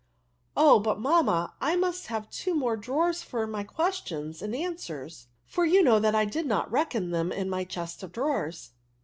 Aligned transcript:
Oh 0.57 0.79
but, 0.79 0.99
mamma, 0.99 1.53
I 1.61 1.75
must 1.75 2.07
have 2.07 2.27
two 2.31 2.55
more 2.55 2.75
drawers 2.75 3.21
for 3.21 3.45
my 3.45 3.63
questions 3.63 4.41
and 4.41 4.55
answers, 4.55 5.27
for 5.45 5.63
you 5.63 5.83
know 5.83 5.97
I 6.03 6.25
did 6.25 6.47
not 6.47 6.71
reckon 6.71 7.11
them 7.11 7.31
in 7.31 7.51
my 7.51 7.65
chest 7.65 8.01
of 8.01 8.11
drawers." 8.11 8.71